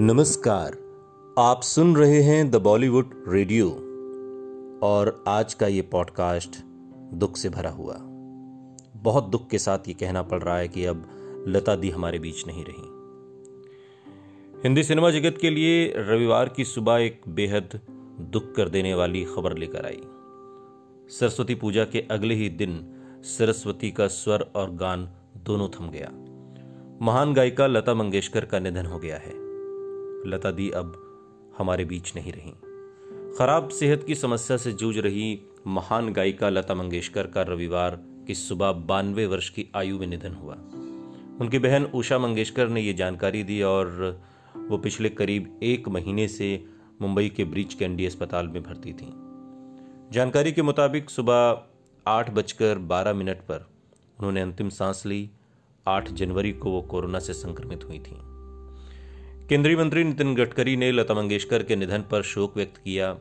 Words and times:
नमस्कार, 0.00 0.76
आप 1.38 1.62
सुन 1.62 1.96
रहे 1.96 2.22
हैं 2.22 2.50
द 2.50 2.56
बॉलीवुड 2.56 3.24
रेडियो 3.28 3.70
और 4.82 5.24
आज 5.28 5.54
का 5.54 5.66
ये 5.66 5.82
पॉडकास्ट 5.82 6.56
दुख 7.14 7.36
से 7.36 7.48
भरा 7.48 7.70
हुआ। 7.70 7.96
बहुत 8.96 9.24
दुख 9.24 9.50
के 9.50 9.58
साथ 9.58 9.78
ये 9.88 9.94
कहना 9.94 10.22
पड़ 10.22 10.42
रहा 10.42 10.58
है 10.58 10.68
कि 10.68 10.84
अब 10.84 11.08
लता 11.48 11.76
दी 11.76 11.90
हमारे 11.90 12.18
बीच 12.18 12.46
नहीं 12.46 12.64
रही। 12.68 12.82
हिंदी 14.62 14.82
सिनेमा 14.82 15.10
जगत 15.10 15.38
के 15.40 15.50
लिए 15.50 15.94
रविवार 15.96 16.48
की 16.48 16.64
सुबह 16.64 16.94
एक 16.94 17.22
बेहद 17.28 17.80
दुख 18.20 18.54
कर 18.54 18.68
देने 18.68 18.94
वाली 18.94 19.24
खबर 19.24 19.58
लेकर 19.58 19.86
आई। 19.86 20.02
सरस्वती 21.08 21.54
पूजा 21.54 21.84
के 21.84 22.00
अगले 22.10 22.34
ही 22.34 22.48
दिन 22.48 22.94
सरस्वती 23.22 23.90
का 23.90 24.06
स्वर 24.06 24.50
और 24.54 24.70
गान 24.70 25.08
दोनों 25.36 25.68
थम 25.68 25.90
गया। 25.90 26.10
महान 27.02 27.34
गायिका 27.34 27.66
लता 27.66 27.94
मंगेशकर 27.94 28.44
का 28.44 28.58
निधन 28.58 28.86
हो 28.86 28.98
गया 28.98 29.16
है। 29.16 29.41
लता 30.26 30.50
दी 30.50 30.70
अब 30.70 30.98
हमारे 31.58 31.84
बीच 31.84 32.16
नहीं 32.16 32.32
रही। 32.32 32.52
खराब 33.38 33.68
सेहत 33.68 34.04
की 34.04 34.14
समस्या 34.14 34.56
से 34.56 34.72
जूझ 34.72 34.98
रही 34.98 35.40
महान 35.66 36.12
गायिका 36.12 36.48
लता 36.48 36.74
मंगेशकर 36.74 37.26
का 37.26 37.42
रविवार 37.42 38.00
की 38.26 38.34
सुबह 38.34 38.72
बानवे 38.72 39.26
वर्ष 39.26 39.48
की 39.50 39.68
आयु 39.76 39.98
में 39.98 40.06
निधन 40.06 40.32
हुआ। 40.32 40.54
उनकी 41.40 41.58
बहन 41.58 41.84
उषा 41.84 42.18
मंगेशकर 42.18 42.68
ने 42.68 42.80
यह 42.80 42.92
जानकारी 42.92 43.42
दी 43.42 43.62
और 43.62 44.20
वो 44.56 44.78
पिछले 44.78 45.08
करीब 45.08 45.60
एक 45.62 45.88
महीने 45.88 46.28
से 46.28 46.64
मुंबई 47.00 47.28
के 47.28 47.44
ब्रिज 47.44 47.74
कैंडी 47.74 48.06
अस्पताल 48.06 48.48
में 48.48 48.62
भर्ती 48.62 48.92
थी। 48.92 49.12
जानकारी 50.12 50.52
के 50.52 50.62
मुताबिक 50.62 51.10
सुबह 51.10 51.62
आठ 52.06 52.30
बजकर 52.30 52.78
बारह 52.78 53.12
मिनट 53.12 53.36
पर 53.36 53.66
उन्होंने 54.18 54.40
अंतिम 54.40 54.68
सांस 54.68 55.02
ली। 55.06 55.30
आठ 55.86 56.12
जनवरी 56.12 56.52
को 56.52 56.70
वो 56.70 56.82
कोरोना 56.82 57.18
से 57.18 57.32
संक्रमित 57.32 57.84
हुई 57.84 57.98
थी। 57.98 58.31
केंद्रीय 59.52 59.76
मंत्री 59.76 60.04
नितिन 60.04 60.34
गडकरी 60.34 60.76
ने 60.76 60.92
लता 60.92 61.14
मंगेशकर 61.14 61.62
के 61.62 61.76
निधन 61.76 62.04
पर 62.10 62.22
शोक 62.22 62.56
व्यक्त 62.56 62.76
किया। 62.76 63.18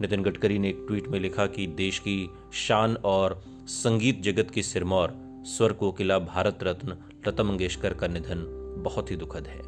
नितिन 0.00 0.22
गडकरी 0.22 0.58
ने 0.58 0.68
एक 0.68 0.84
ट्वीट 0.88 1.08
में 1.08 1.20
लिखा 1.20 1.46
कि 1.46 1.66
देश 1.66 1.98
की 1.98 2.30
शान 2.52 2.96
और 2.96 3.44
संगीत 3.66 4.20
जगत 4.22 4.50
की 4.50 4.62
सिरमौर, 4.62 5.14
स्वर 5.46 5.72
कोकिला 5.72 6.18
भारत 6.18 6.58
रत्न, 6.62 6.96
लता 7.28 7.42
मंगेशकर 7.42 7.94
का 7.94 8.06
निधन 8.06 8.44
बहुत 8.78 9.10
ही 9.10 9.16
दुखद 9.16 9.46
है। 9.46 9.60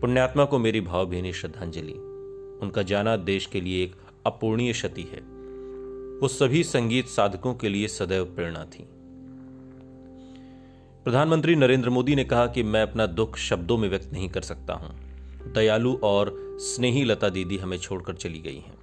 पुण्यात्मा 0.00 0.44
को 0.44 0.58
मेरी 0.58 0.80
भावभीनी 0.80 1.32
श्रद्धांजलि। 1.32 1.92
उनका 2.62 2.82
जाना 2.82 3.16
देश 3.16 3.46
के 3.46 3.60
लिए 3.60 3.84
एक 3.84 3.96
अपूर्णीय 4.26 4.72
क्षति 4.72 5.02
है। 5.02 5.20
वो 6.20 6.28
सभी 6.28 6.64
संगीत 6.64 7.06
साधकों 7.06 7.54
के 7.54 7.68
लिए 7.68 7.88
सदैव 7.88 8.24
प्रेरणा 8.24 8.64
थी। 8.64 8.88
प्रधानमंत्री 11.04 11.56
नरेंद्र 11.56 11.90
मोदी 11.90 12.14
ने 12.14 12.24
कहा 12.24 12.46
कि 12.46 12.62
मैं 12.62 12.82
अपना 12.82 13.06
दुख 13.06 13.36
शब्दों 13.36 13.78
में 13.78 13.88
व्यक्त 13.88 14.12
नहीं 14.12 14.28
कर 14.28 14.40
सकता 14.40 14.74
हूँ। 14.74 15.03
दयालु 15.54 15.94
और 16.02 16.36
स्नेही 16.60 17.04
लता 17.04 17.28
दीदी 17.28 17.58
हमें 17.58 17.78
छोड़कर 17.78 18.14
चली 18.14 18.38
गई 18.38 18.56
हैं। 18.56 18.74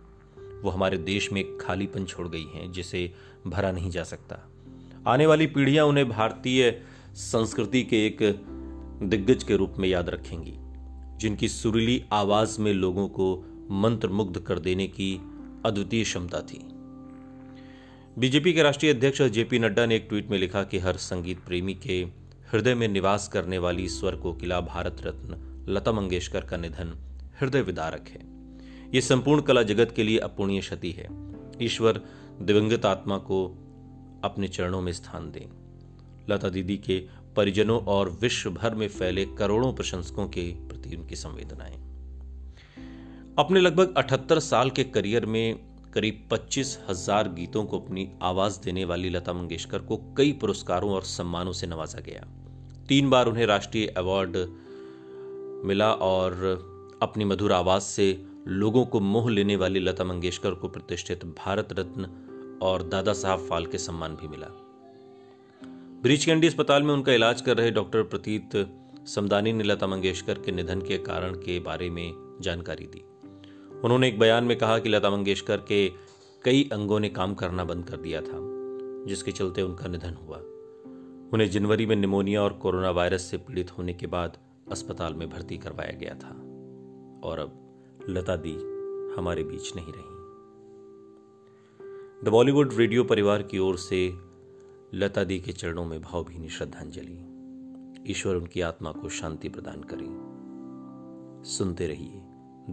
वो 0.62 0.70
हमारे 0.70 0.98
देश 0.98 1.32
में 1.32 1.58
खालीपन 1.58 2.06
छोड़ 2.06 2.28
गई 2.28 2.46
हैं, 2.56 2.72
जिसे 2.72 3.14
भरा 3.48 3.72
नहीं 3.72 3.90
जा 3.90 4.04
सकता। 4.04 4.50
आने 5.08 5.26
वाली 5.26 5.48
पीढ़ियाँ 5.48 5.86
उन्हें 5.86 6.10
भारतीय 6.10 6.82
संस्कृति 7.14 7.84
के 7.84 8.06
एक 8.08 8.18
दिग्गज 9.04 9.44
के 9.44 9.56
रूप 9.56 9.76
में 9.78 9.90
याद 9.90 10.10
रखेंगी, 10.10 10.54
जिनकी 11.18 11.48
सुरीली 11.48 12.04
आवाज़ 12.12 12.62
में 12.62 12.74
लोगों 12.74 13.08
को 13.08 13.36
मंत्रमुग्ध 13.72 14.40
कर 14.40 14.60
देने 14.60 14.88
की 14.88 15.22
अद्वितीय 15.66 16.04
क्षमता 16.04 16.42
थी। 16.42 16.60
बीजेपी 18.20 18.54
के 18.54 18.64
राष्ट्रीय 18.64 18.94
अध्यक्ष 18.94 19.22
जेपी 19.22 19.60
नड्डा 19.60 19.86
ने 19.86 19.96
एक 19.96 20.06
ट्वीट 20.10 20.30
में 20.30 20.38
लिखा 20.38 20.64
कि 20.64 20.80
हर 20.80 20.98
संगीत 20.98 21.40
प्रेमी 21.40 21.74
के 21.74 22.02
हृदय 22.52 22.76
में 22.76 22.88
निवास 22.88 23.28
करने 23.28 23.58
वाली 23.58 23.90
स्वर 23.90 24.16
कोकिला 24.16 24.62
भारत 24.62 24.98
रत्न 25.02 25.48
लता 25.70 25.92
मंगेशकर 25.92 26.42
का 26.42 26.58
निधन 26.58 26.94
हृदय 27.42 27.62
विदारक 27.62 28.08
है। 28.08 28.20
ये 28.94 29.02
संपूर्ण 29.02 29.42
कला 29.42 29.64
जगत 29.64 29.94
के 29.96 30.04
लिए 30.04 30.18
अपूर्णीय 30.18 30.60
क्षति 30.60 30.92
है। 30.92 31.08
ईश्वर 31.62 32.02
दिवंगत 32.42 32.86
आत्मा 32.86 33.18
को 33.18 33.46
अपने 34.24 34.48
चरणों 34.48 34.82
में 34.82 34.94
स्थान 34.94 35.32
दें। 35.32 35.48
लता 36.30 36.50
दीदी 36.50 36.78
के 36.78 37.00
परिजनों 37.36 37.80
और 37.82 38.10
विश्व 38.22 38.50
भर 38.52 38.76
में 38.76 38.88
फैले 38.88 39.26
करोड़ों 39.26 39.74
प्रशंसकों 39.74 40.28
के 40.28 40.42
प्रति 40.42 40.96
उनकी 40.96 41.16
संवेदनाएँ। 41.16 41.76
अपने 43.40 43.60
लगभग 43.60 43.94
78 43.98 44.40
साल 44.40 44.70
के 44.70 44.84
करियर 44.84 45.26
में 45.26 45.60
करीब 45.94 46.28
पच्चीस 46.32 46.80
हज़ार 46.90 47.30
गीतों 47.30 47.64
को 47.66 47.80
अपनी 47.80 48.10
आवाज़ 48.22 48.60
देने 48.62 48.86
वाली 48.86 49.10
लता 49.10 49.34
मंगेशकर 49.34 49.80
को 49.80 49.98
कई 50.18 50.32
पुरस्कारों 50.32 50.92
और 50.92 51.04
सम्मानों 51.04 51.52
से 51.52 51.68
नवाजा 51.68 52.00
गया। 52.00 52.28
तीन 52.88 53.10
बार 53.10 53.26
उन्हें 53.26 53.46
राष्ट्रीय 53.46 53.88
अवार्ड 53.88 54.38
मिला 55.66 55.92
और 55.94 56.34
अपनी 57.02 57.26
मधुर 57.26 57.52
आवाज़ 57.52 57.84
से 57.84 58.26
लोगों 58.48 58.86
को 58.86 59.00
मोह 59.00 59.30
लेने 59.32 59.56
वाली 59.56 59.80
लता 59.80 60.04
मंगेशकर 60.04 60.52
को 60.52 60.68
प्रतिष्ठित 60.68 61.26
भारत 61.26 61.74
रत्न 61.74 62.10
और 62.62 62.84
दादा 62.84 63.14
साहब 63.14 63.40
फाल्के 63.40 63.78
सम्मान 63.78 64.16
भी 64.16 64.28
मिला। 64.28 64.48
ब्रिज 66.04 66.26
कैंडी 66.26 66.48
अस्पताल 66.48 66.84
में 66.84 66.94
उनका 66.94 67.14
इलाज 67.14 67.42
कर 67.42 67.58
रहे 67.58 67.72
डॉक्टर 67.72 68.04
प्रतीत 68.04 68.50
समदानी 69.08 69.54
ने 69.54 69.64
लता 69.64 69.88
मंगेशकर 69.88 70.34
के 70.34 70.52
निधन 70.52 70.82
के 70.82 70.98
कारण 70.98 71.34
के 71.34 71.60
बारे 71.60 71.90
में 71.90 72.38
जानकारी 72.42 72.86
दी। 72.86 73.04
उन्होंने 73.84 74.08
एक 74.08 74.20
बयान 74.20 74.44
में 74.44 74.58
कहा 74.58 74.80
कि 74.80 74.90
लता 74.90 75.10
मंगेशकर 75.10 75.58
के 75.58 75.88
कई 76.44 76.70
अंगों 76.74 77.00
ने 77.00 77.10
काम 77.10 77.34
करना 77.34 77.64
बंद 77.64 77.86
कर 77.86 77.98
दिया 77.98 78.22
था, 78.22 78.38
जिसके 79.08 79.32
चलते 79.32 79.62
उनका 79.62 79.88
निधन 79.88 80.14
हुआ। 80.14 80.38
उन्हें 81.34 81.50
जनवरी 81.50 81.86
में 81.86 81.96
निमोनिया 81.96 82.42
और 82.42 82.54
कोरोना 82.54 82.92
वायरस 82.92 83.22
से 83.22 83.38
पीड़ित 83.38 83.78
होने 83.78 83.94
के 83.94 84.08
बाद 84.08 84.38
अस्पताल 84.72 85.14
में 85.14 85.30
भर्ती 85.30 85.58
करवाया 85.58 85.92
गया 85.92 86.16
था 86.16 86.32
और 87.30 87.40
अब 87.40 87.58
लता 88.10 88.36
दी 88.36 88.54
हमारे 89.18 89.44
बीच 89.44 89.76
नहीं 89.76 89.94
रही। 89.96 90.12
द 92.26 92.30
बॉलीवुड 92.30 92.74
रेडियो 92.74 93.04
परिवार 93.04 93.44
की 93.44 93.60
ओर 93.60 93.78
से 93.78 94.14
लता 94.94 95.24
दी 95.24 95.40
के 95.40 95.52
चरणों 95.52 95.86
में 95.86 96.02
भावभीनी 96.02 96.50
श्रद्धांजलि। 96.50 98.12
ईश्वर 98.12 98.36
उनकी 98.36 98.62
आत्मा 98.62 98.92
को 98.92 99.10
शांति 99.10 99.50
प्रदान 99.50 99.84
करे। 99.84 100.32
सुनते 101.50 101.88
रहिए 101.88 102.22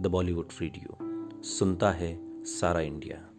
द 0.01 0.07
बॉलीवुड 0.07 0.47
रेडियो 0.61 0.97
सुनता 1.43 1.91
है 1.91 2.43
सारा 2.43 2.79
इंडिया। 2.79 3.29